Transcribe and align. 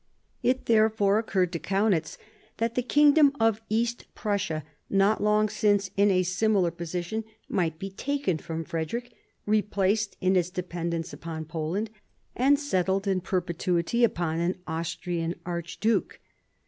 It 0.41 0.65
therefore 0.65 1.19
occurred 1.19 1.51
to 1.53 1.59
Kaunitz 1.59 2.17
that 2.57 2.73
the 2.73 2.81
kingdom 2.81 3.33
of 3.39 3.61
East 3.69 4.07
Prussia, 4.15 4.63
not 4.89 5.21
long 5.21 5.47
since 5.47 5.91
in 5.95 6.09
a 6.09 6.23
similar 6.23 6.71
position, 6.71 7.23
might 7.47 7.77
be 7.77 7.91
taken 7.91 8.39
from 8.39 8.63
Frederick, 8.63 9.13
replaced 9.45 10.17
in 10.19 10.35
its 10.35 10.49
dependence 10.49 11.13
upon 11.13 11.45
Poland, 11.45 11.91
and 12.35 12.59
settled 12.59 13.05
in 13.07 13.21
perpetuity 13.21 14.03
upon 14.03 14.39
an 14.39 14.57
Austrian 14.65 15.35
archduke. 15.45 16.19